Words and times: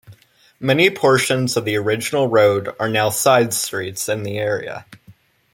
Many 0.59 0.89
portions 0.89 1.55
of 1.55 1.63
the 1.63 1.75
original 1.75 2.27
road 2.27 2.75
are 2.79 2.89
now 2.89 3.11
side 3.11 3.53
streets 3.53 4.09
in 4.09 4.23
the 4.23 4.39
area. 4.39 4.87